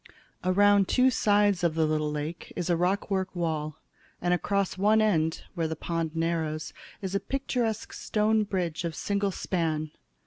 Around 0.43 0.87
two 0.87 1.11
sides 1.11 1.63
of 1.63 1.75
the 1.75 1.85
little 1.85 2.09
lake 2.09 2.51
is 2.55 2.71
a 2.71 2.75
rockwork 2.75 3.35
wall, 3.35 3.77
and 4.19 4.33
across 4.33 4.75
one 4.75 4.99
end, 4.99 5.43
where 5.53 5.67
the 5.67 5.75
pond 5.75 6.15
narrows, 6.15 6.73
is 7.03 7.13
a 7.13 7.19
picturesque 7.19 7.93
stone 7.93 8.43
bridge 8.43 8.83
of 8.83 8.95
single 8.95 9.29
span. 9.29 9.91